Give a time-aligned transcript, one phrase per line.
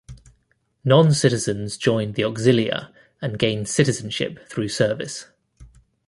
[0.83, 5.27] Non-citizens joined the Auxilia and gained citizenship through service.